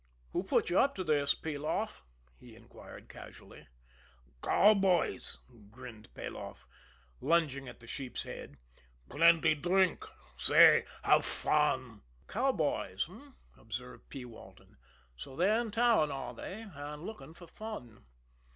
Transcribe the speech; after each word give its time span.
"Who 0.33 0.41
put 0.41 0.71
you 0.71 0.79
up 0.79 0.95
to 0.95 1.03
this, 1.03 1.35
Peloff?" 1.35 2.01
he 2.39 2.55
inquired 2.55 3.07
casually. 3.07 3.67
"Cowboys," 4.41 5.37
grinned 5.69 6.11
Peloff, 6.15 6.67
lunging 7.19 7.67
at 7.67 7.81
the 7.81 7.85
sheep's 7.85 8.23
head. 8.23 8.57
"Plenty 9.09 9.53
drink. 9.53 10.03
Say 10.37 10.85
have 11.03 11.23
fun." 11.23 12.01
"The 12.25 12.33
cowboys, 12.33 13.07
eh?" 13.11 13.29
observed 13.55 14.09
P. 14.09 14.25
Walton. 14.25 14.77
"So 15.17 15.35
they're 15.35 15.61
in 15.61 15.69
town, 15.69 16.09
are 16.11 16.33
they 16.33 16.65
and 16.73 17.03
looking 17.05 17.35
for 17.35 17.45
fun?" 17.45 18.07